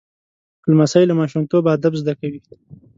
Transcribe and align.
لمسی 0.69 1.03
له 1.07 1.13
ماشومتوبه 1.19 1.69
ادب 1.77 1.93
زده 2.01 2.13
کوي. 2.19 2.39